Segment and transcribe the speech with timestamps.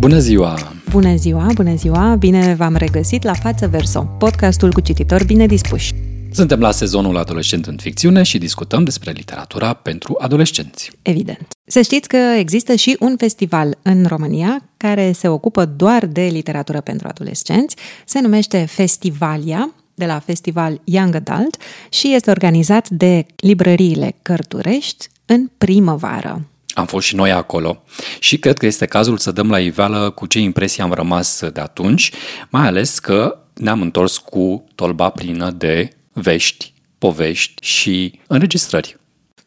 [0.00, 0.58] Bună ziua!
[0.90, 2.14] Bună ziua, bună ziua!
[2.14, 5.92] Bine v-am regăsit la Față Verso, podcastul cu cititori bine dispuși.
[6.30, 10.90] Suntem la sezonul adolescent în ficțiune și discutăm despre literatura pentru adolescenți.
[11.02, 11.46] Evident.
[11.64, 16.80] Să știți că există și un festival în România care se ocupă doar de literatură
[16.80, 17.76] pentru adolescenți.
[18.04, 21.56] Se numește Festivalia, de la Festival Young Adult
[21.88, 26.42] și este organizat de librăriile Cărturești în primăvară.
[26.78, 27.82] Am fost și noi acolo
[28.18, 31.60] și cred că este cazul să dăm la iveală cu ce impresii am rămas de
[31.60, 32.12] atunci,
[32.48, 38.96] mai ales că ne-am întors cu tolba plină de vești, povești și înregistrări.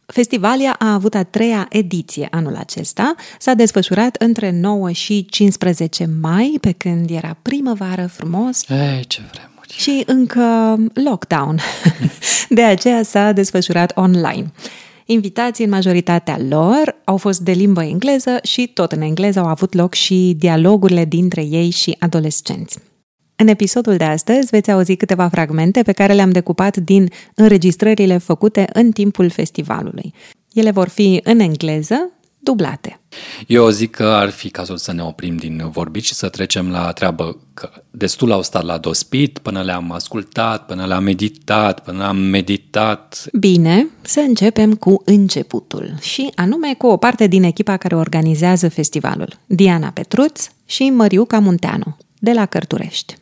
[0.06, 3.16] Festivalia a avut a treia ediție anul acesta.
[3.40, 8.68] S-a desfășurat între 9 și 15 mai, pe când era primăvară frumos.
[8.70, 9.74] Ei, ce vremuri!
[9.78, 11.60] Și încă lockdown.
[12.50, 14.52] De aceea s-a desfășurat online.
[15.12, 19.74] Invitații în majoritatea lor au fost de limbă engleză și tot în engleză au avut
[19.74, 22.80] loc și dialogurile dintre ei și adolescenți.
[23.36, 28.66] În episodul de astăzi veți auzi câteva fragmente pe care le-am decupat din înregistrările făcute
[28.74, 30.14] în timpul festivalului.
[30.54, 32.10] Ele vor fi în engleză,
[32.44, 33.00] dublate.
[33.48, 36.92] Eu zic că ar fi cazul să ne oprim din vorbit și să trecem la
[36.92, 42.18] treabă, că destul au stat la dospit până le-am ascultat, până le-am meditat, până am
[42.18, 43.26] meditat.
[43.40, 49.34] Bine, să începem cu începutul și anume cu o parte din echipa care organizează festivalul,
[49.46, 53.16] Diana Petruț și Măriuca Munteanu, de la Cărturești.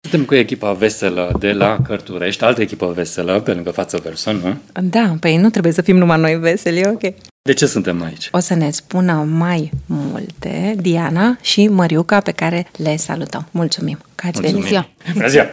[0.00, 4.56] Suntem cu echipa veselă de la Cărturești, altă echipă veselă, pe lângă față verso, nu?
[4.82, 7.14] Da, păi nu trebuie să fim numai noi veseli, ok.
[7.42, 8.28] De ce suntem aici?
[8.32, 13.46] O să ne spună mai multe Diana și Măriuca pe care le salutăm.
[13.50, 14.64] Mulțumim că ați Mulțumim.
[14.64, 14.88] venit.
[15.12, 15.44] Bună ziua!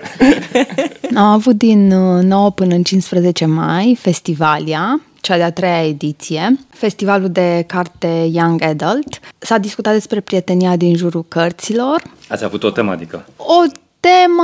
[1.22, 7.30] Am avut din uh, 9 până în 15 mai Festivalia, cea de-a treia ediție, festivalul
[7.30, 9.20] de carte Young Adult.
[9.38, 12.04] S-a discutat despre prietenia din jurul cărților.
[12.30, 13.26] Ați avut o tematică.
[13.38, 13.62] O
[14.00, 14.44] temă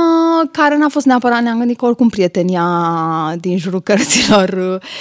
[0.52, 2.66] care n-a fost neapărat, ne-am gândit că oricum prietenia
[3.40, 4.48] din jurul cărților,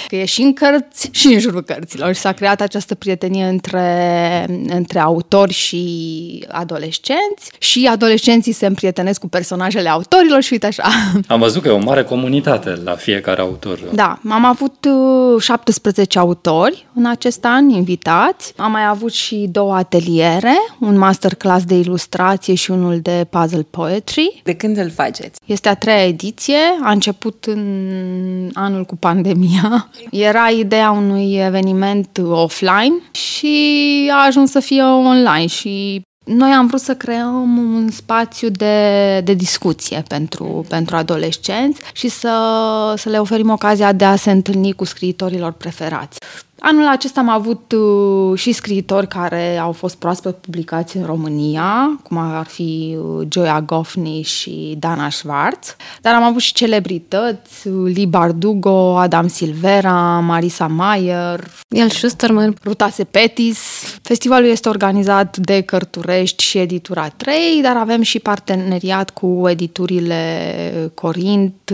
[0.08, 4.46] că e și în cărți și în jurul cărților și s-a creat această prietenie între,
[4.68, 10.84] între autori și adolescenți și adolescenții se împrietenesc cu personajele autorilor și uite așa.
[11.28, 13.80] Am văzut că e o mare comunitate la fiecare autor.
[13.94, 14.88] Da, am avut
[15.35, 18.53] uh, 17 autori în acest an invitați.
[18.58, 24.41] Am mai avut și două ateliere, un masterclass de ilustrație și unul de puzzle poetry.
[24.44, 25.40] De când îl faceți?
[25.46, 29.90] Este a treia ediție, a început în anul cu pandemia.
[30.12, 36.80] Era ideea unui eveniment offline și a ajuns să fie online și noi am vrut
[36.80, 43.50] să creăm un spațiu de, de discuție pentru, pentru adolescenți și să, să le oferim
[43.50, 46.18] ocazia de a se întâlni cu scriitorilor preferați.
[46.66, 52.18] Anul acesta am avut uh, și scriitori care au fost proaspăt publicați în România, cum
[52.18, 58.06] ar fi uh, Joia Goffney și Dana Schwartz, dar am avut și celebrități, uh, Lee
[58.06, 62.56] Bardugo, Adam Silvera, Marisa Mayer, El Schusterman.
[62.63, 63.59] Ruta Sepetis.
[64.02, 71.73] Festivalul este organizat de Cărturești și Editura 3, dar avem și parteneriat cu editurile Corint,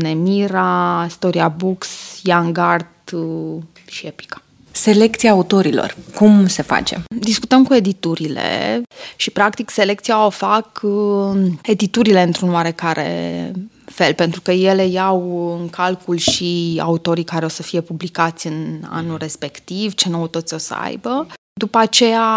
[0.00, 2.86] Nemira, Storia Books, Young Art
[3.86, 4.42] și Epica.
[4.70, 5.96] Selecția autorilor.
[6.14, 7.02] Cum se face?
[7.20, 8.82] Discutăm cu editurile
[9.16, 13.52] și, practic, selecția o fac uh, editurile într-un oarecare
[13.84, 18.82] fel, pentru că ele iau în calcul și autorii care o să fie publicați în
[18.90, 21.26] anul respectiv, ce noutăți o să aibă.
[21.56, 22.28] După aceea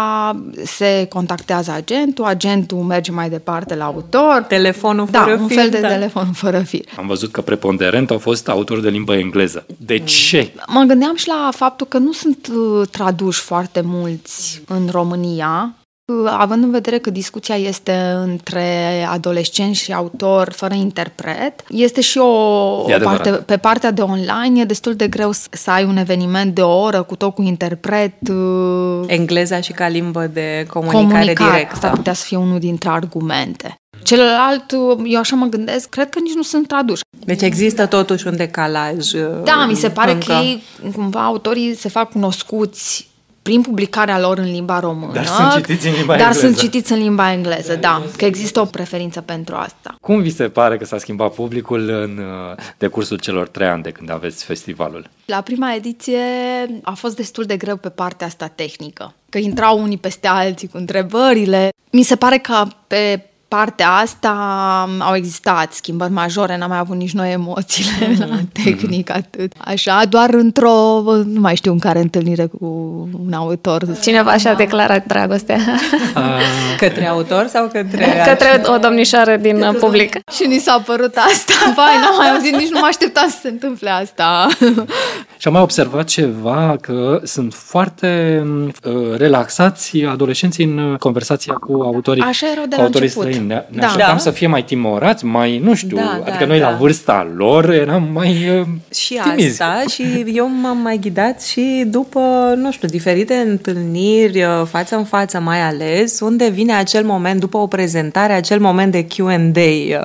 [0.64, 4.44] se contactează agentul, agentul merge mai departe la autor.
[4.48, 5.88] Telefonul Da, fără un fir, fel de da.
[5.88, 6.84] telefon fără fir.
[6.96, 9.66] Am văzut că preponderent au fost autori de limbă engleză.
[9.76, 10.52] De ce?
[10.66, 15.77] Mă gândeam și la faptul că nu sunt uh, traduși foarte mulți în România, uh,
[16.26, 17.92] având în vedere că discuția este
[18.22, 23.22] între adolescenți și autor fără interpret, este și o, o E adevărat.
[23.22, 26.60] parte, pe partea de online e destul de greu să, să ai un eveniment de
[26.62, 28.12] o oră cu tot cu interpret.
[28.30, 31.50] uh, Engleza și ca limbă de comunicare, comunicare.
[31.50, 31.72] directă.
[31.74, 33.74] Asta ar putea să fie unul dintre argumente.
[34.02, 37.00] Celălalt, uh, eu așa mă gândesc, cred că nici nu sunt traduși.
[37.24, 39.12] Deci există totuși un decalaj.
[39.12, 40.24] uh, Da, mi se pare încă.
[40.26, 40.62] că ei,
[40.94, 43.07] cumva, autorii se fac cunoscuți
[43.48, 45.12] prin publicarea lor în limba română.
[45.12, 46.46] Dar sunt citiți în limba Dar engleză.
[46.46, 48.02] sunt citiți în limba engleză, da.
[48.16, 49.94] Că există o preferință pentru asta.
[50.00, 53.90] Cum vi se pare că s-a schimbat publicul în uh, decursul celor trei ani de
[53.90, 55.10] când aveți festivalul?
[55.24, 56.18] La prima ediție
[56.82, 59.14] a fost destul de greu pe partea asta tehnică.
[59.28, 61.68] Că intrau unii peste alții cu întrebările.
[61.90, 64.30] Mi se pare că pe partea asta
[64.98, 68.28] au existat schimbări majore, n-am mai avut nici noi emoțiile mm-hmm.
[68.28, 69.52] la tehnic atât.
[69.58, 72.66] Așa, doar într-o, nu mai știu în care întâlnire cu
[73.26, 73.84] un autor.
[74.02, 75.58] Cineva și-a declarat dragostea.
[76.78, 78.22] către autor sau către...
[78.26, 80.16] Către o domnișoară din public.
[80.32, 81.52] Și ni s-a părut asta.
[81.76, 84.46] Vai, n-am mai auzit, nici nu mă așteptam să se întâmple asta.
[85.48, 88.42] Și am mai observat ceva, că sunt foarte
[88.84, 93.26] uh, relaxați adolescenții în conversația cu autorii, Așa erau de cu la autorii început.
[93.28, 93.48] străini.
[93.48, 93.86] Ne, ne Da.
[93.86, 94.18] așteptam Da.
[94.18, 96.70] să fie mai timorați, mai, nu știu, Da, adică da, noi da.
[96.70, 99.62] la vârsta lor eram mai uh, Și timizi.
[99.62, 102.20] asta, și eu m-am mai ghidat și după,
[102.56, 107.56] nu știu, diferite întâlniri uh, față în față mai ales, unde vine acel moment, după
[107.56, 109.30] o prezentare, acel moment de Q&A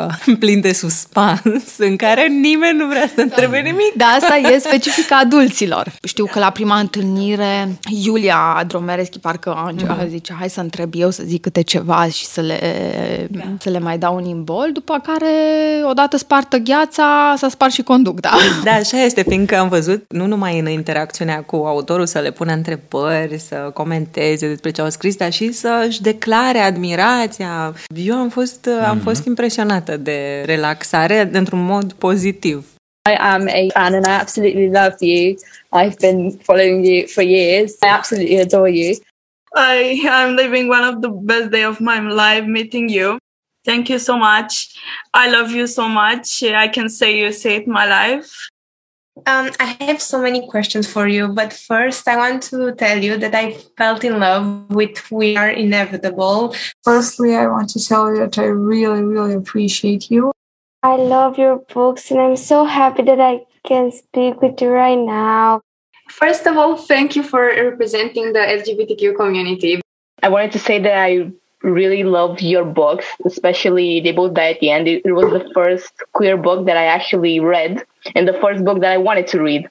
[0.06, 3.94] uh, plin de suspans, în care nimeni nu vrea să întrebe nimic.
[3.96, 5.94] Da, asta e specific adulților.
[6.04, 10.08] Știu că la prima întâlnire, Iulia Dromereschi parcă a mm-hmm.
[10.08, 12.60] zice, hai să întreb eu, să zic câte ceva și să le,
[13.32, 13.44] da.
[13.60, 15.34] să le mai dau un imbol, după care,
[15.90, 18.32] odată spartă gheața, s-a spart și conducta.
[18.64, 22.54] Da, așa este, fiindcă am văzut nu numai în interacțiunea cu autorul să le pună
[22.54, 27.74] întrebări, să comenteze despre ce au scris, dar și să-și declare admirația.
[27.96, 32.66] Eu am fost, am fost impresionată de relaxare într-un mod pozitiv.
[33.06, 35.38] I am a fan and I absolutely love you.
[35.74, 37.78] I've been following you for years.
[37.84, 38.96] I absolutely adore you.
[39.54, 43.20] I am living one of the best day of my life meeting you.
[43.66, 44.74] Thank you so much.
[45.14, 46.44] I love you so much.
[46.44, 48.50] I can say you saved my life.
[49.28, 53.18] Um, I have so many questions for you, but first I want to tell you
[53.18, 56.56] that I felt in love with We Are Inevitable.
[56.84, 60.32] Firstly, I want to tell you that I really, really appreciate you.
[60.84, 65.00] I love your books and I'm so happy that I can speak with you right
[65.00, 65.62] now.
[66.10, 69.80] First of all, thank you for representing the LGBTQ community.
[70.22, 71.32] I wanted to say that I
[71.62, 74.90] really love your books, especially They Both Die at the End.
[74.90, 78.82] It, it was the first queer book that I actually read and the first book
[78.82, 79.70] that I wanted to read.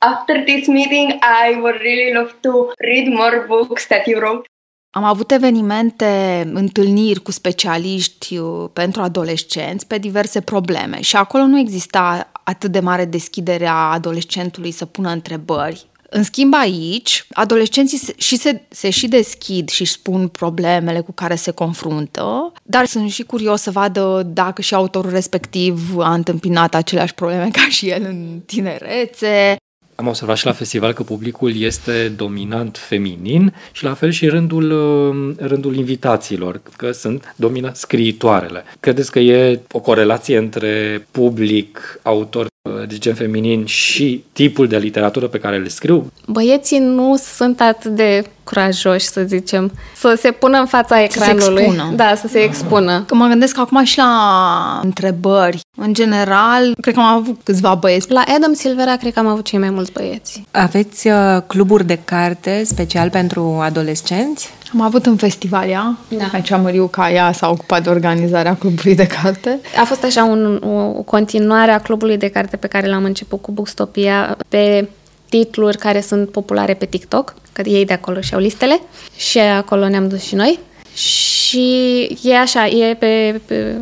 [0.00, 4.46] After this meeting, I would really love to read more books that you wrote.
[4.92, 11.58] Am avut evenimente, întâlniri cu specialiști uh, pentru adolescenți pe diverse probleme și acolo nu
[11.58, 15.88] exista atât de mare deschidere a adolescentului să pună întrebări.
[16.12, 21.12] În schimb aici, adolescenții se, și se, se și deschid și își spun problemele cu
[21.12, 26.74] care se confruntă, dar sunt și curios să vadă dacă și autorul respectiv a întâmpinat
[26.74, 29.56] aceleași probleme ca și el în tinerețe,
[30.00, 34.70] Am observat și la festival că publicul este dominant feminin și la fel și rândul,
[34.70, 38.64] uh, rândul invitațiilor, că sunt dominant scriitoarele.
[38.80, 44.78] Credeți că e o corelație între public, autor uh, de gen feminin și tipul de
[44.78, 46.12] literatură pe care le scriu?
[46.26, 51.62] Băieții nu sunt atât de curajoși, să zicem, să se pună în fața ecranului.
[51.62, 51.92] expună.
[51.96, 53.04] Da, să se expună.
[53.06, 55.60] Că mă gândesc acum și la întrebări.
[55.76, 58.10] În general, cred că am avut câțiva băieți.
[58.12, 60.44] La Adam Silvera cred că am avut cei mai mulți băieți.
[60.50, 61.14] Aveți uh,
[61.46, 64.52] cluburi de carte special pentru adolescenți?
[64.72, 66.24] Am avut în festivalia, Da.
[66.32, 69.60] aici Măriu Caia s-a ocupat de organizarea clubului de carte.
[69.80, 73.42] A fost așa un, o, o continuare a clubului de carte pe care l-am început
[73.42, 74.88] cu Bookstopia pe
[75.28, 78.80] titluri care sunt populare pe TikTok, că ei de acolo și-au listele
[79.16, 80.58] și acolo ne-am dus și noi.
[80.94, 83.76] Și e așa, e pe, pe,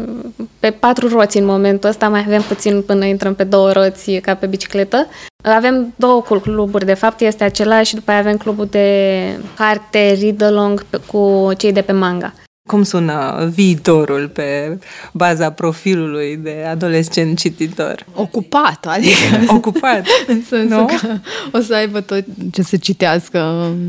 [0.60, 4.34] pe patru roți în momentul ăsta, mai avem puțin până intrăm pe două roți ca
[4.34, 5.06] pe bicicletă.
[5.42, 10.84] Avem două cluburi, de fapt, este același și după aia avem clubul de carte read-along
[10.90, 12.32] pe- cu cei de pe manga.
[12.68, 14.78] Cum sună viitorul pe
[15.12, 18.06] baza profilului de adolescent cititor?
[18.14, 20.04] Ocupat, adică Ocupat.
[20.26, 20.84] în sensul Nu?
[20.84, 21.18] că
[21.52, 23.38] o să aibă tot ce să citească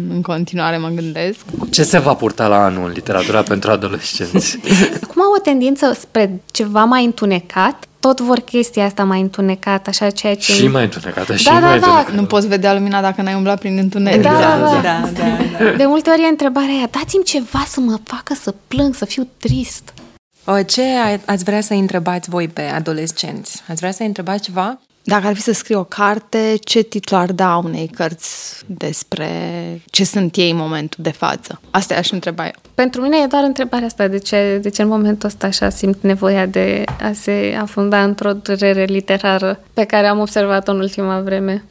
[0.09, 1.39] în continuare, mă gândesc.
[1.69, 4.59] Ce se va purta la anul în literatura pentru adolescenți?
[5.03, 10.09] Acum au o tendință spre ceva mai întunecat, tot vor chestia asta mai întunecată, așa
[10.09, 10.51] ceea ce...
[10.53, 11.85] și mai întunecată, și Da, da, mai da.
[11.87, 12.11] întunecată.
[12.15, 14.21] Nu poți vedea lumina dacă n-ai umblat prin întuneric.
[14.21, 14.79] Da, da, da.
[14.81, 15.71] Da, da, da.
[15.77, 19.27] De multe ori e întrebarea aia, dați-mi ceva să mă facă să plâng, să fiu
[19.37, 19.93] trist.
[20.45, 23.61] O, Ce a- ați vrea să întrebați voi pe adolescenți?
[23.67, 24.79] Ați vrea să întrebați ceva?
[25.03, 29.29] Dacă ar fi să scrie o carte, ce titlu ar da unei cărți despre
[29.85, 31.61] ce sunt ei în momentul de față?
[31.71, 32.51] Asta aș întreba eu.
[32.75, 36.01] Pentru mine e doar întrebarea asta, de ce, de ce în momentul ăsta așa simt
[36.01, 41.63] nevoia de a se afunda într-o durere literară pe care am observat-o în ultima vreme.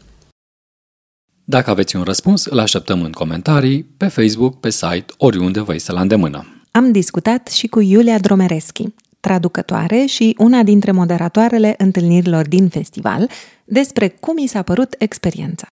[1.45, 5.93] Dacă aveți un răspuns, îl așteptăm în comentarii, pe Facebook, pe site, oriunde vă este
[5.93, 6.47] la îndemână.
[6.71, 8.85] Am discutat și cu Iulia Dromereschi,
[9.21, 13.29] traducătoare și una dintre moderatoarele întâlnirilor din festival,
[13.65, 15.67] despre cum i s-a părut experiența.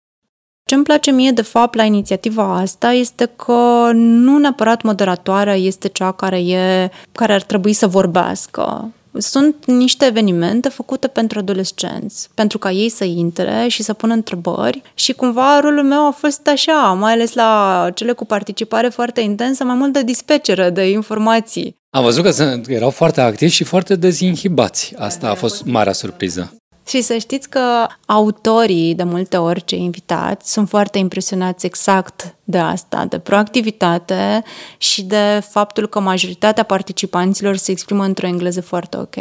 [0.69, 5.87] Ce îmi place mie, de fapt, la inițiativa asta este că nu neapărat moderatoarea este
[5.87, 8.91] cea care, e, care ar trebui să vorbească.
[9.17, 14.81] Sunt niște evenimente făcute pentru adolescenți, pentru ca ei să intre și să pună întrebări
[14.93, 19.63] și cumva rolul meu a fost așa, mai ales la cele cu participare foarte intensă,
[19.63, 21.75] mai mult de dispeceră de informații.
[21.95, 24.93] Am văzut că erau foarte activi și foarte dezinhibați.
[24.97, 26.53] Asta a fost marea surpriză.
[26.87, 32.57] Și să știți că autorii, de multe ori cei invitați, sunt foarte impresionați exact de
[32.57, 34.43] asta, de proactivitate
[34.77, 39.15] și de faptul că majoritatea participanților se exprimă într-o engleză foarte ok.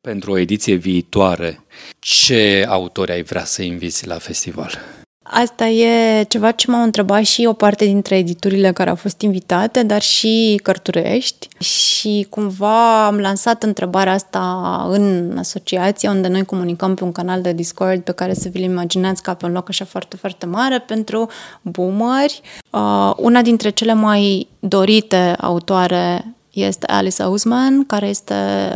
[0.00, 1.64] Pentru o ediție viitoare,
[1.98, 4.78] ce autori ai vrea să inviți la festival?
[5.22, 9.82] Asta e ceva ce m-au întrebat și o parte dintre editurile care au fost invitate,
[9.82, 11.48] dar și cărturești.
[11.58, 17.52] Și cumva am lansat întrebarea asta în asociație, unde noi comunicăm pe un canal de
[17.52, 21.28] Discord pe care să vi-l imaginați ca pe un loc așa foarte, foarte mare pentru
[21.62, 22.40] boomeri.
[22.70, 28.34] Uh, una dintre cele mai dorite autoare este Alice Ousman, care este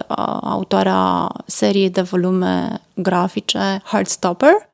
[0.08, 4.72] uh, autoarea seriei de volume grafice Heartstopper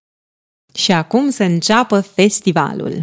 [0.75, 3.01] și acum să înceapă festivalul.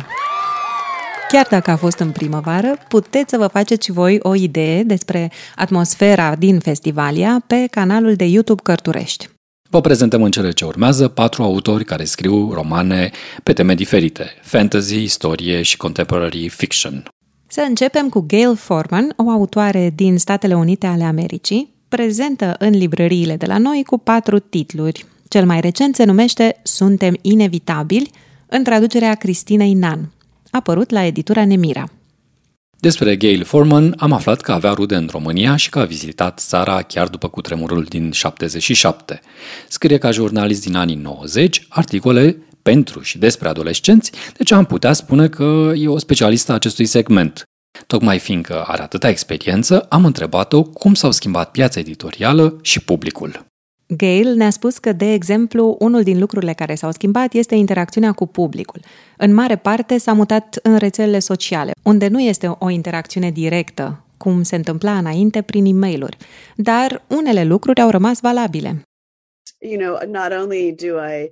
[1.32, 5.32] Chiar dacă a fost în primăvară, puteți să vă faceți și voi o idee despre
[5.56, 9.30] atmosfera din Festivalia pe canalul de YouTube Cărturești.
[9.70, 13.12] Vă prezentăm în cele ce urmează patru autori care scriu romane
[13.44, 17.04] pe teme diferite, fantasy, istorie și contemporary fiction.
[17.48, 23.36] Să începem cu Gail Forman, o autoare din Statele Unite ale Americii, prezentă în librăriile
[23.36, 28.12] de la noi cu patru titluri, cel mai recent se numește Suntem inevitabili,
[28.48, 30.12] în traducerea Cristinei Nan.
[30.52, 31.90] Apărut la editura Nemira.
[32.80, 36.82] Despre Gail Forman am aflat că avea rude în România și că a vizitat țara
[36.82, 39.20] chiar după cutremurul din 77.
[39.68, 45.28] Scrie ca jurnalist din anii 90 articole pentru și despre adolescenți, deci am putea spune
[45.28, 47.44] că e o specialistă a acestui segment.
[47.88, 53.47] Tocmai fiindcă are atâta experiență, am întrebat-o cum s-au schimbat piața editorială și publicul.
[53.88, 58.26] Gail ne-a spus că, de exemplu, unul din lucrurile care s-au schimbat este interacțiunea cu
[58.26, 58.82] publicul.
[59.18, 64.44] În mare parte s-a mutat în rețelele sociale, unde nu este o interacțiune directă, cum
[64.44, 66.10] se întâmpla înainte prin e mail
[66.56, 68.87] dar unele lucruri au rămas valabile.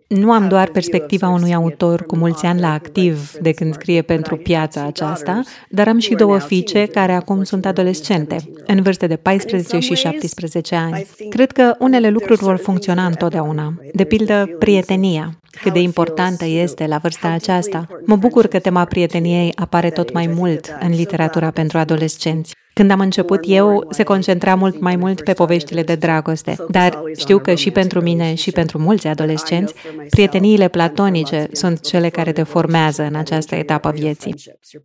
[0.08, 4.36] Nu am doar perspectiva unui autor cu mulți ani la activ de când scrie pentru
[4.36, 9.80] piața aceasta, dar am și două fiice care acum sunt adolescente, în vârstă de 14
[9.80, 11.08] și 17 ani.
[11.30, 13.74] Cred că unele lucruri vor funcționa întotdeauna.
[13.94, 15.40] De pildă, prietenia.
[15.62, 17.88] Cât de importantă este la vârsta aceasta.
[18.06, 22.54] Mă bucur că tema prieteniei apare tot mai mult în literatura pentru adolescenți.
[22.76, 27.40] Când am început eu, se concentra mult mai mult pe poveștile de dragoste, dar știu
[27.40, 29.74] că și pentru mine și pentru mulți adolescenți,
[30.10, 34.36] prieteniile platonice sunt cele care te formează în această etapă vieții.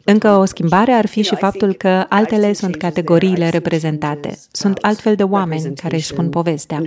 [0.05, 4.39] Încă o schimbare ar fi și faptul că altele sunt categoriile reprezentate.
[4.53, 6.83] Sunt altfel de oameni care își spun povestea.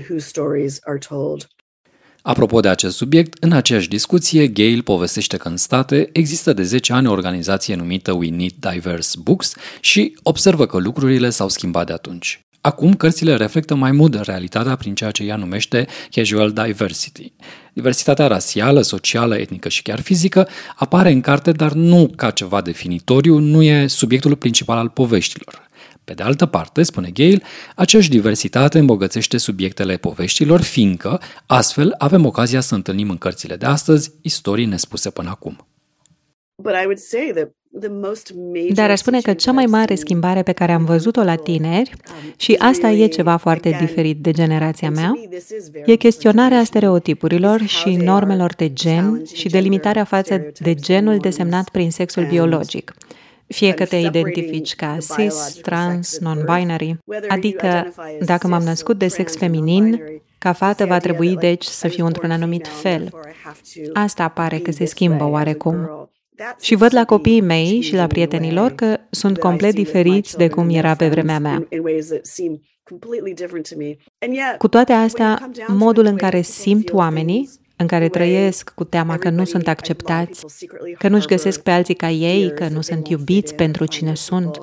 [2.25, 6.93] Apropo de acest subiect, în aceeași discuție, Gail povestește că în state există de 10
[6.93, 11.93] ani o organizație numită We Need Diverse Books și observă că lucrurile s-au schimbat de
[11.93, 12.45] atunci.
[12.61, 17.33] Acum, cărțile reflectă mai mult realitatea prin ceea ce ea numește casual diversity.
[17.73, 23.37] Diversitatea rasială, socială, etnică și chiar fizică apare în carte, dar nu ca ceva definitoriu,
[23.37, 25.69] nu e subiectul principal al poveștilor.
[26.03, 27.43] Pe de altă parte, spune Gail,
[27.75, 34.11] aceeași diversitate îmbogățește subiectele poveștilor, fiindcă, astfel, avem ocazia să întâlnim în cărțile de astăzi
[34.21, 35.67] istorii nespuse până acum.
[38.73, 41.91] Dar aș spune că cea mai mare schimbare pe care am văzut-o la tineri,
[42.35, 45.13] și asta e ceva foarte diferit de generația mea,
[45.85, 52.25] e chestionarea stereotipurilor și normelor de gen și delimitarea față de genul desemnat prin sexul
[52.25, 52.93] biologic
[53.47, 56.97] fie că te identifici ca cis, trans, non-binary,
[57.27, 57.93] adică
[58.25, 60.01] dacă m-am născut de sex feminin,
[60.37, 63.09] ca fată va trebui deci să fiu într-un anumit fel.
[63.93, 66.09] Asta pare că se schimbă oarecum.
[66.61, 70.95] Și văd la copiii mei și la prietenilor că sunt complet diferiți de cum era
[70.95, 71.67] pe vremea mea.
[74.57, 77.49] Cu toate astea, modul în care simt oamenii
[77.83, 80.45] în care trăiesc cu teama că nu sunt acceptați,
[80.97, 84.59] că nu-și găsesc pe alții ca ei, că nu sunt iubiți pentru cine sunt.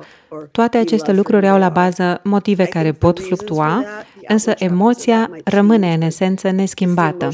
[0.51, 3.85] Toate aceste lucruri au la bază motive care pot fluctua,
[4.27, 7.29] însă emoția rămâne în esență neschimbată.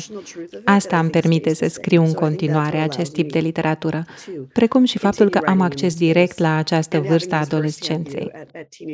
[0.63, 4.05] Asta îmi permite să scriu în continuare acest tip de literatură,
[4.53, 8.31] precum și faptul că am acces direct la această vârstă a adolescenței.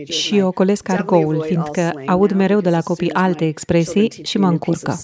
[0.03, 4.99] Și ocolesc argoul, fiindcă aud mereu de la copii alte expresii și mă încurcă.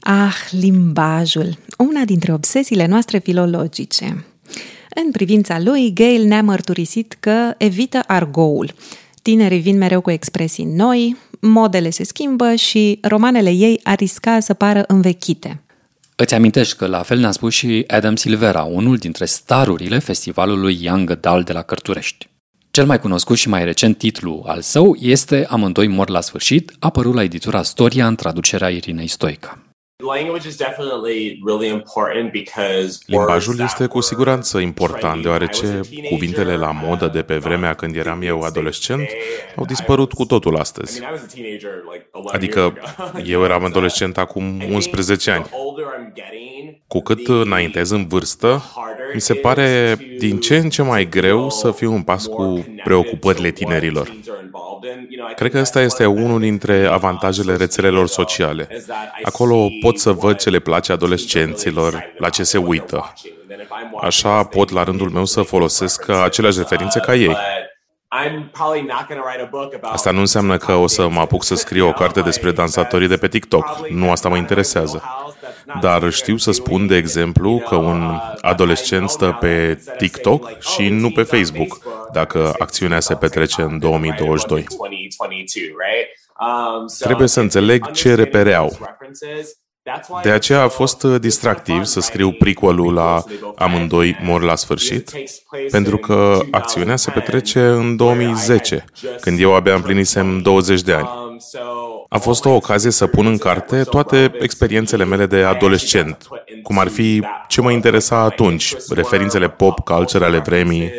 [0.00, 4.24] Ah, limbajul, una dintre obsesiile noastre filologice.
[5.04, 8.74] În privința lui, Gail ne-a mărturisit că evită argoul.
[9.22, 14.54] Tinerii vin mereu cu expresii noi, modele se schimbă și romanele ei ar risca să
[14.54, 15.62] pară învechite.
[16.16, 21.10] Îți amintești că la fel ne-a spus și Adam Silvera, unul dintre starurile festivalului Young
[21.10, 22.28] Adult de la Cărturești.
[22.70, 27.14] Cel mai cunoscut și mai recent titlu al său este Amândoi mor la sfârșit, apărut
[27.14, 29.67] la editura Storia în traducerea Irinei Stoica.
[33.06, 38.40] Limbajul este cu siguranță important, deoarece cuvintele la modă de pe vremea când eram eu
[38.40, 39.08] adolescent
[39.56, 41.00] au dispărut cu totul astăzi.
[42.32, 42.78] Adică
[43.24, 45.46] eu eram adolescent acum 11 ani.
[46.86, 48.62] Cu cât înaintez în vârstă,
[49.14, 53.50] mi se pare din ce în ce mai greu să fiu în pas cu preocupările
[53.50, 54.16] tinerilor.
[55.36, 58.68] Cred că ăsta este unul dintre avantajele rețelelor sociale.
[59.22, 63.12] Acolo pot să văd ce le place adolescenților, la ce se uită.
[64.00, 67.36] Așa pot la rândul meu să folosesc aceleași referințe ca ei.
[69.80, 73.16] Asta nu înseamnă că o să mă apuc să scriu o carte despre dansatorii de
[73.16, 73.88] pe TikTok.
[73.90, 75.02] Nu asta mă interesează.
[75.80, 81.22] Dar știu să spun, de exemplu, că un adolescent stă pe TikTok și nu pe
[81.22, 81.78] Facebook,
[82.12, 84.66] dacă acțiunea se petrece în 2022.
[86.98, 88.78] Trebuie să înțeleg ce repere au.
[90.22, 93.24] De aceea a fost distractiv să scriu prequelul la
[93.56, 95.10] Amândoi mor la sfârșit,
[95.70, 98.84] pentru că acțiunea se petrece în 2010,
[99.20, 101.08] când eu abia împlinisem 20 de ani.
[102.08, 106.28] A fost o ocazie să pun în carte toate experiențele mele de adolescent,
[106.62, 110.92] cum ar fi ce mă interesa atunci, referințele pop culture ale vremii.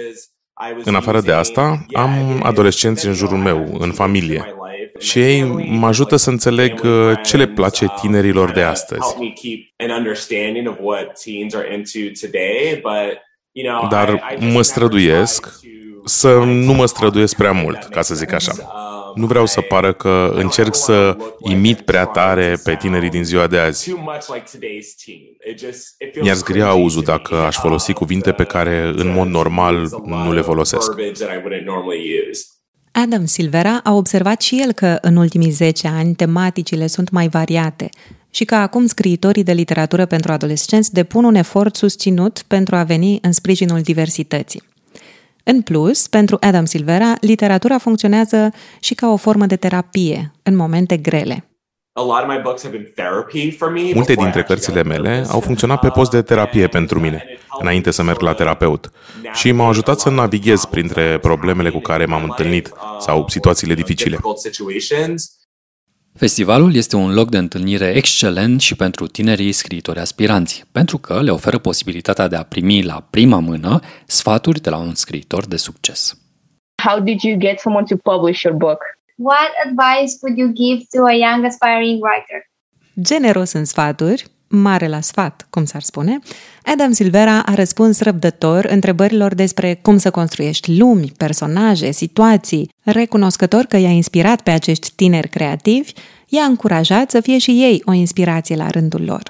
[0.84, 4.54] În afară de asta, am adolescenți în jurul meu, în familie,
[5.00, 9.16] și ei mă ajută să înțeleg uh, ce le place tinerilor de astăzi.
[13.90, 15.60] Dar mă străduiesc
[16.06, 18.54] să nu mă străduiesc prea mult, ca să zic așa.
[19.16, 23.58] Nu vreau să pară că încerc să imit prea tare pe tinerii din ziua de
[23.58, 23.94] azi.
[26.22, 30.96] Mi-ar zgria auzul dacă aș folosi cuvinte pe care în mod normal nu le folosesc.
[32.92, 37.90] Adam Silvera a observat și el că în ultimii 10 ani tematicile sunt mai variate
[38.30, 43.20] și că acum scriitorii de literatură pentru adolescenți depun un efort susținut pentru a veni
[43.22, 44.64] în sprijinul diversității.
[45.44, 50.98] În plus, pentru Adam Silvera, literatura funcționează și ca o formă de terapie în momente
[50.98, 51.49] grele.
[53.94, 57.24] Multe dintre cărțile mele au funcționat pe post de terapie pentru mine,
[57.60, 58.92] înainte să merg la terapeut,
[59.34, 64.18] și m-au ajutat să navighez printre problemele cu care m-am întâlnit sau situațiile dificile.
[66.16, 71.32] Festivalul este un loc de întâlnire excelent și pentru tinerii scriitori aspiranți, pentru că le
[71.32, 76.18] oferă posibilitatea de a primi la prima mână sfaturi de la un scriitor de succes.
[76.84, 78.99] How did you get someone to publish your book?
[79.22, 82.40] What advice would you give to a young aspiring writer?
[83.02, 86.20] Generos în sfaturi, mare la sfat, cum s-ar spune,
[86.64, 92.70] Adam Silvera a răspuns răbdător întrebărilor despre cum să construiești lumi, personaje, situații.
[92.84, 95.94] Recunoscător că i-a inspirat pe acești tineri creativi,
[96.28, 99.22] i-a încurajat să fie și ei o inspirație la rândul lor.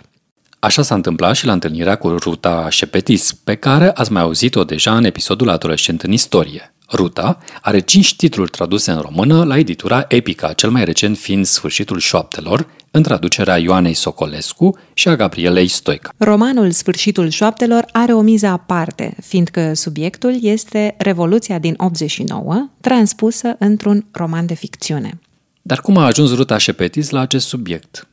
[0.60, 4.98] Așa s-a întâmplat și la întâlnirea cu Ruta Șepetis, pe care ați mai auzit-o deja
[4.98, 6.74] în episodul Adolescent în istorie.
[6.92, 12.00] Ruta are cinci titluri traduse în română la editura Epica, cel mai recent fiind Sfârșitul
[12.00, 16.14] șoaptelor, în traducerea Ioanei Socolescu și a Gabrielei Stoica.
[16.18, 24.06] Romanul Sfârșitul șoaptelor are o miză aparte, fiindcă subiectul este Revoluția din 89, transpusă într-un
[24.12, 25.20] roman de ficțiune.
[25.62, 28.08] Dar cum a ajuns Ruta Șepetis la acest subiect?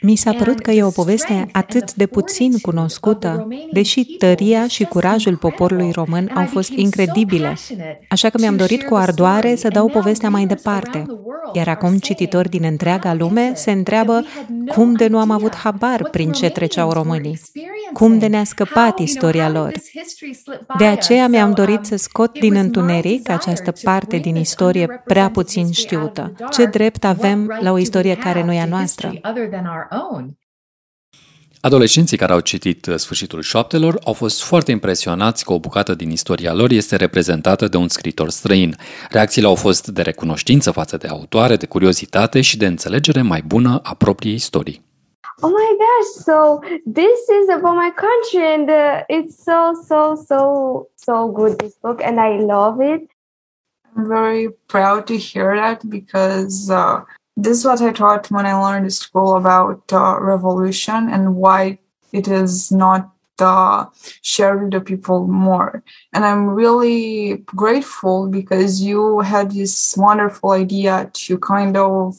[0.00, 5.36] Mi s-a părut că e o poveste atât de puțin cunoscută, deși tăria și curajul
[5.36, 7.56] poporului român au fost incredibile.
[8.08, 11.06] Așa că mi-am dorit cu ardoare să dau povestea mai departe.
[11.52, 14.24] Iar acum cititori din întreaga lume se întreabă
[14.66, 17.40] cum de nu am avut habar prin ce treceau românii,
[17.92, 19.72] cum de ne-a scăpat istoria lor.
[20.78, 26.32] De aceea mi-am dorit să scot din întuneric această parte din istorie prea puțin știută.
[26.56, 29.12] Ce drept avem la o istorie care nu e a noastră?
[31.60, 36.52] Adolescenții care au citit Sfârșitul șoaptelor au fost foarte impresionați că o bucată din istoria
[36.52, 38.76] lor este reprezentată de un scritor străin.
[39.10, 43.80] Reacțiile au fost de recunoștință față de autoare, de curiozitate și de înțelegere mai bună
[43.82, 44.82] a propriei istorii.
[45.40, 46.58] Oh my gosh, so
[46.92, 50.38] this is about my country and uh, it's so, so, so,
[50.94, 53.13] so good, this book, and I love it.
[53.96, 57.04] I'm very proud to hear that because uh,
[57.36, 61.78] this is what I taught when I learned at school about uh, revolution and why
[62.12, 63.86] it is not uh,
[64.22, 65.82] shared with the people more.
[66.12, 72.16] And I'm really grateful because you had this wonderful idea to kind of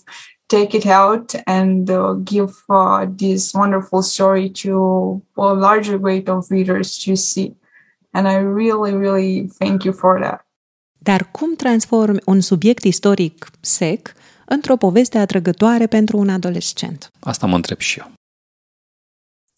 [0.47, 6.51] take it out and uh, give uh, this wonderful story to a larger weight of
[6.51, 7.55] readers to see.
[8.13, 10.44] And I really, really thank you for that.
[11.09, 14.13] Dar cum transformi un subiect istoric sec
[14.45, 17.11] într-o poveste atrăgătoare pentru un adolescent?
[17.19, 18.11] Asta mă întreb și eu.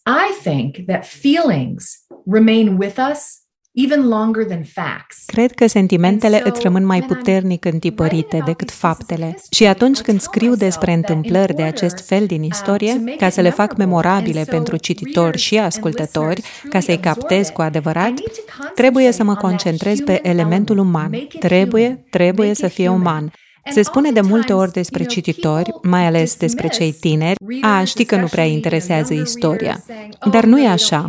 [0.06, 3.37] I think that feelings remain with us
[3.84, 5.24] even longer than facts.
[5.26, 9.38] Cred că sentimentele îți rămân mai puternic întipărite decât faptele.
[9.50, 13.76] Și atunci când scriu despre întâmplări de acest fel din istorie, ca să le fac
[13.76, 18.12] memorabile pentru cititori și ascultători, ca să-i captez cu adevărat,
[18.74, 21.10] trebuie să mă concentrez pe elementul uman.
[21.38, 23.32] Trebuie, trebuie să fie uman.
[23.70, 28.16] Se spune de multe ori despre cititori, mai ales despre cei tineri, a, știi că
[28.16, 29.84] nu prea interesează istoria.
[30.30, 31.06] Dar nu e așa.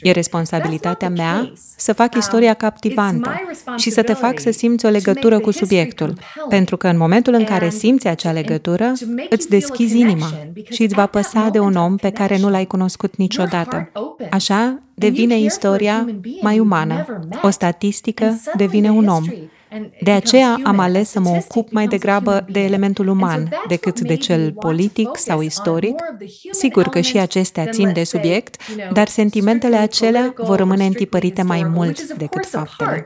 [0.00, 3.30] E responsabilitatea mea să fac istoria captivantă
[3.76, 6.18] și să te fac să simți o legătură cu subiectul.
[6.48, 8.92] Pentru că în momentul în care simți acea legătură,
[9.30, 10.30] îți deschizi inima
[10.70, 13.90] și îți va păsa de un om pe care nu l-ai cunoscut niciodată.
[14.30, 16.06] Așa devine istoria
[16.40, 17.04] mai umană.
[17.42, 19.24] O statistică devine un om.
[20.00, 24.52] De aceea am ales să mă ocup mai degrabă de elementul uman decât de cel
[24.52, 26.02] politic sau istoric.
[26.50, 28.56] Sigur că și acestea țin de subiect,
[28.92, 33.04] dar sentimentele acelea vor rămâne întipărite mai mult decât faptele.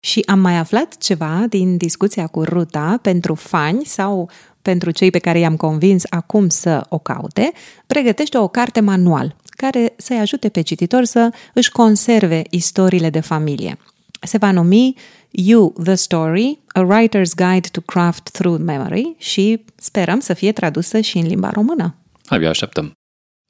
[0.00, 4.30] Și am mai aflat ceva din discuția cu Ruta pentru fani sau
[4.62, 7.52] pentru cei pe care i-am convins acum să o caute,
[7.86, 9.36] pregătește o carte manual
[9.66, 13.78] care să-i ajute pe cititor să își conserve istoriile de familie.
[14.20, 14.94] Se va numi
[15.30, 21.00] You, the Story, A Writer's Guide to Craft Through Memory și sperăm să fie tradusă
[21.00, 21.94] și în limba română.
[22.26, 22.92] Abia așteptăm.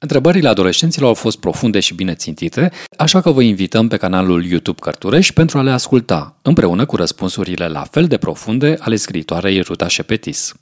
[0.01, 4.79] Întrebările adolescenților au fost profunde și bine țintite, așa că vă invităm pe canalul YouTube
[4.81, 9.87] Cărturești pentru a le asculta, împreună cu răspunsurile la fel de profunde ale scriitoarei Ruta
[9.87, 10.53] Șepetis.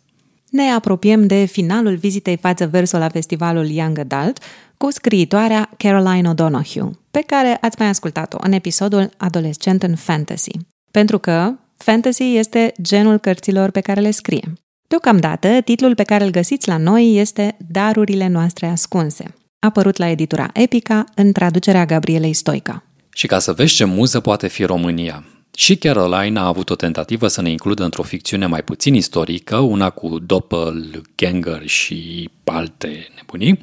[0.50, 4.40] Ne apropiem de finalul vizitei față verso la festivalul Young Adult
[4.78, 10.52] cu scriitoarea Caroline O'Donoghue, pe care ați mai ascultat-o în episodul Adolescent în Fantasy.
[10.92, 14.54] Pentru că fantasy este genul cărților pe care le scrie.
[14.88, 20.50] Deocamdată, titlul pe care îl găsiți la noi este Darurile noastre ascunse, apărut la editura
[20.54, 22.84] Epica în traducerea Gabrielei Stoica.
[23.14, 25.24] Și ca să vezi ce muză poate fi România,
[25.60, 29.90] și Caroline a avut o tentativă să ne includă într-o ficțiune mai puțin istorică, una
[29.90, 33.62] cu doppelganger și alte nebunii,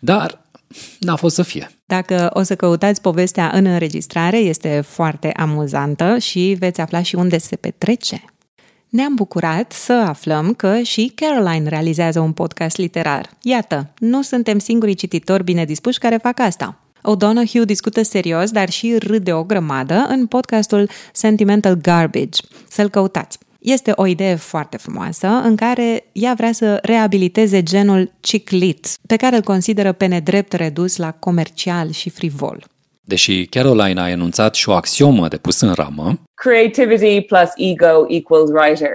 [0.00, 0.40] dar
[1.00, 1.70] n-a fost să fie.
[1.86, 7.38] Dacă o să căutați povestea în înregistrare, este foarte amuzantă și veți afla și unde
[7.38, 8.24] se petrece.
[8.88, 13.30] Ne-am bucurat să aflăm că și Caroline realizează un podcast literar.
[13.42, 16.80] Iată, nu suntem singurii cititori bine dispuși care fac asta.
[17.02, 22.40] O'Donoghue discută serios, dar și râde o grămadă în podcastul Sentimental Garbage.
[22.68, 23.38] Să-l căutați.
[23.58, 29.16] Este o idee foarte frumoasă în care ea vrea să reabiliteze genul chick lit, pe
[29.16, 32.64] care îl consideră pe nedrept redus la comercial și frivol.
[33.00, 38.50] Deși Caroline a enunțat și o axiomă de pus în ramă, Creativity plus ego equals
[38.50, 38.90] writer.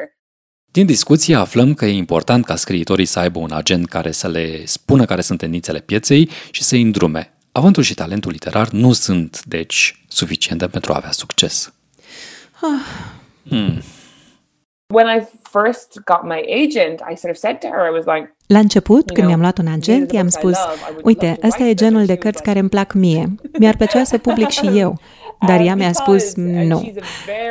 [0.71, 4.65] Din discuție aflăm că e important ca scriitorii să aibă un agent care să le
[4.65, 9.43] spună care sunt tendințele pieței și să îi îndrume, Avântul și talentul literar nu sunt,
[9.45, 11.73] deci, suficiente pentru a avea succes.
[12.61, 12.69] Ah.
[13.47, 13.81] Hmm.
[14.93, 18.35] When I first got my agent, I sort of said to her, I was like,
[18.47, 20.57] la început, când mi-am luat un agent, i-am spus,
[21.03, 23.35] uite, ăsta e genul de cărți care îmi plac mie.
[23.59, 24.99] Mi-ar plăcea să public și eu.
[25.47, 26.93] Dar ea mi-a spus nu.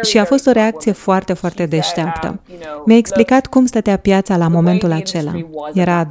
[0.02, 2.40] Și a fost o reacție foarte, foarte deșteaptă.
[2.86, 5.32] Mi-a explicat cum stătea piața la momentul acela.
[5.74, 6.08] Era 2015-2016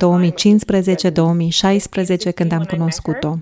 [2.36, 3.38] când am cunoscut-o.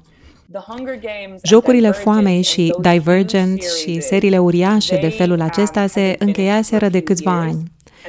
[1.44, 7.64] Jocurile foamei și Divergent și seriile uriașe de felul acesta se încheiaseră de câțiva ani.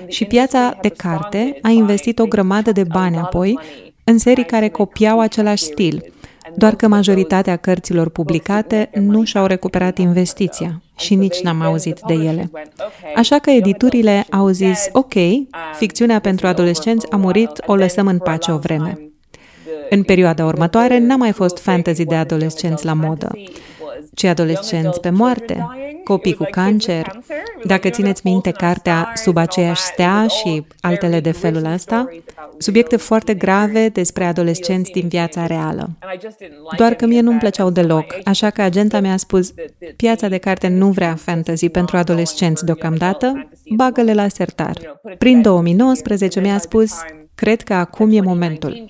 [0.06, 3.58] Și piața de carte a investit o grămadă de bani apoi
[4.04, 6.12] în serii care copiau același stil,
[6.54, 12.50] doar că majoritatea cărților publicate nu și-au recuperat investiția și nici n-am auzit de ele.
[13.16, 15.14] Așa că editurile au zis, ok,
[15.76, 19.09] ficțiunea pentru adolescenți a murit, o lăsăm în pace o vreme.
[19.90, 23.30] În perioada următoare n-a mai fost fantasy de adolescenți la modă.
[24.14, 25.66] ci adolescenți pe moarte,
[26.04, 27.20] copii cu cancer.
[27.64, 32.08] Dacă țineți minte cartea Sub aceeași stea și altele de felul ăsta,
[32.58, 35.90] subiecte foarte grave despre adolescenți din viața reală.
[36.76, 39.52] Doar că mie nu-mi plăceau deloc, așa că agenta mi-a spus,
[39.96, 45.00] piața de carte nu vrea fantasy pentru adolescenți deocamdată, bagă-le la sertar.
[45.18, 46.92] Prin 2019 mi-a spus,
[47.40, 48.84] cred că acum e momentul.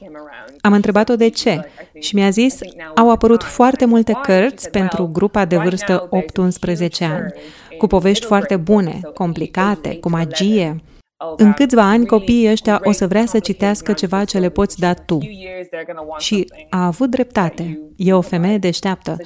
[0.60, 1.60] Am întrebat-o de ce
[1.98, 2.58] și mi-a zis,
[2.94, 7.32] au apărut foarte multe cărți pentru grupa de vârstă 8-11 ani,
[7.78, 10.82] cu povești foarte bune, complicate, cu magie.
[11.36, 14.94] În câțiva ani, copiii ăștia o să vrea să citească ceva ce le poți da
[14.94, 15.18] tu.
[16.18, 17.80] Și a avut dreptate.
[17.96, 19.16] E o femeie deșteaptă.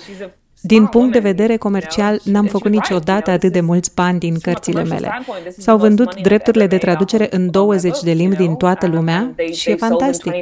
[0.66, 5.24] Din punct de vedere comercial, n-am făcut niciodată atât de mulți bani din cărțile mele.
[5.58, 10.32] S-au vândut drepturile de traducere în 20 de limbi din toată lumea și e fantastic.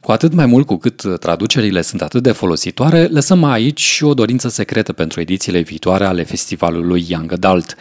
[0.00, 4.14] Cu atât mai mult cu cât traducerile sunt atât de folositoare, lăsăm aici și o
[4.14, 7.76] dorință secretă pentru edițiile viitoare ale festivalului Young Adult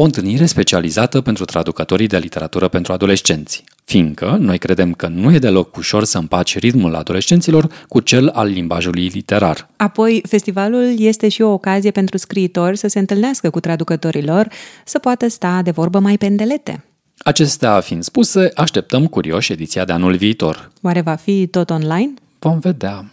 [0.00, 5.38] o întâlnire specializată pentru traducătorii de literatură pentru adolescenți, fiindcă noi credem că nu e
[5.38, 9.68] deloc ușor să împaci ritmul adolescenților cu cel al limbajului literar.
[9.76, 14.48] Apoi, festivalul este și o ocazie pentru scriitori să se întâlnească cu traducătorilor,
[14.84, 16.84] să poată sta de vorbă mai pendelete.
[17.18, 20.70] Acestea fiind spuse, așteptăm curioși ediția de anul viitor.
[20.82, 22.14] Oare va fi tot online?
[22.38, 23.04] Vom vedea.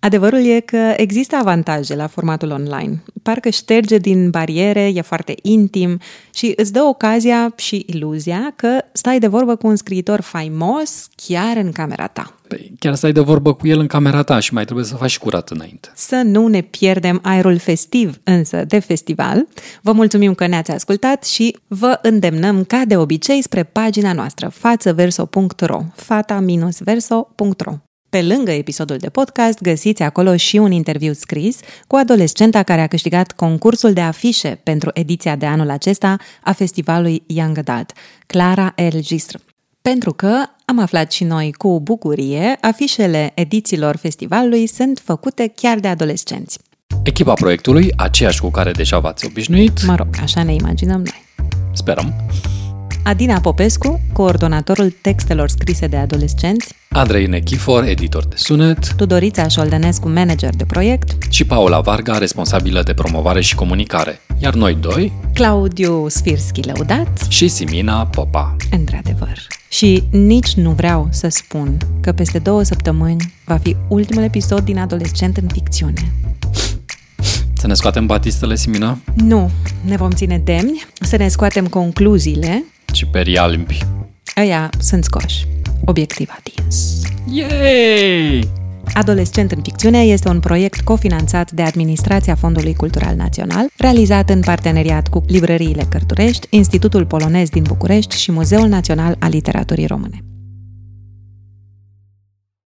[0.00, 3.02] Adevărul e că există avantaje la formatul online.
[3.22, 5.98] Parcă șterge din bariere, e foarte intim
[6.34, 11.56] și îți dă ocazia și iluzia că stai de vorbă cu un scriitor faimos chiar
[11.56, 12.32] în camera ta.
[12.48, 15.18] Păi, chiar stai de vorbă cu el în camera ta și mai trebuie să faci
[15.18, 15.90] curat înainte.
[15.94, 19.46] Să nu ne pierdem aerul festiv însă de festival.
[19.82, 25.82] Vă mulțumim că ne-ați ascultat și vă îndemnăm ca de obicei spre pagina noastră fațăverso.ro
[25.94, 27.72] fata-verso.ro
[28.08, 32.86] pe lângă episodul de podcast, găsiți acolo și un interviu scris cu adolescenta care a
[32.86, 37.92] câștigat concursul de afișe pentru ediția de anul acesta a festivalului Young Adult,
[38.26, 39.36] Clara El Gistr.
[39.82, 45.88] Pentru că, am aflat și noi cu bucurie, afișele edițiilor festivalului sunt făcute chiar de
[45.88, 46.58] adolescenți.
[47.02, 49.84] Echipa proiectului, aceeași cu care deja v-ați obișnuit...
[49.86, 51.24] Mă rog, așa ne imaginăm noi.
[51.72, 52.14] Sperăm.
[53.08, 60.56] Adina Popescu, coordonatorul textelor scrise de adolescenți, Andrei Nechifor, editor de sunet, Tudorița Șoldănescu, manager
[60.56, 64.20] de proiect și Paula Varga, responsabilă de promovare și comunicare.
[64.38, 68.56] Iar noi doi, Claudiu Sfirski Lăudat și Simina Popa.
[68.70, 69.46] Într-adevăr.
[69.68, 74.78] Și nici nu vreau să spun că peste două săptămâni va fi ultimul episod din
[74.78, 76.12] Adolescent în ficțiune.
[77.52, 78.98] Să ne scoatem batistele, Simina?
[79.14, 79.50] Nu,
[79.84, 83.78] ne vom ține demni, să ne scoatem concluziile și perii albi.
[84.34, 85.46] Aia sunt scoși.
[85.84, 87.02] Obiectiv atins.
[87.30, 88.48] Yay!
[88.92, 95.08] Adolescent în ficțiune este un proiect cofinanțat de Administrația Fondului Cultural Național, realizat în parteneriat
[95.08, 100.22] cu librăriile Cărturești, Institutul Polonez din București și Muzeul Național al Literaturii Române.